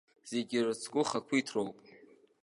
Зегь 0.29 0.53
ирыцку 0.57 1.03
хақәиҭроуп! 1.09 1.77